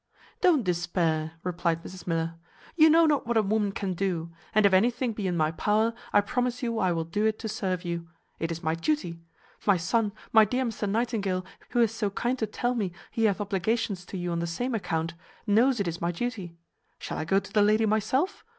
[0.41, 2.33] "Don't despair," replied Mrs Miller;
[2.75, 5.93] "you know not what a woman can do; and if anything be in my power,
[6.11, 8.07] I promise you I will do it to serve you.
[8.39, 9.21] It is my duty.
[9.67, 13.39] My son, my dear Mr Nightingale, who is so kind to tell me he hath
[13.39, 15.13] obligations to you on the same account,
[15.45, 16.57] knows it is my duty.
[16.97, 18.43] Shall I go to the lady myself?